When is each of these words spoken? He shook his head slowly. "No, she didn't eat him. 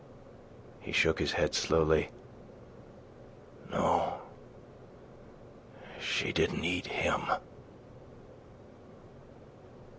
He 0.79 0.93
shook 0.93 1.19
his 1.19 1.33
head 1.33 1.53
slowly. 1.53 2.09
"No, 3.69 4.21
she 5.99 6.33
didn't 6.33 6.65
eat 6.65 6.87
him. 6.87 7.21